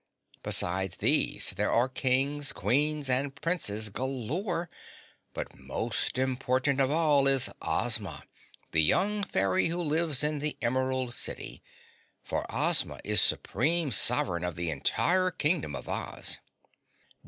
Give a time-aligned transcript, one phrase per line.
[0.41, 4.67] Besides these, there are Kings, Queens and Princes galore,
[5.31, 8.23] but most important of all is Ozma,
[8.71, 11.61] the young Fairy who lives in the Emerald City,
[12.23, 16.39] for Ozma is supreme sovereign of the entire Kingdom of Oz."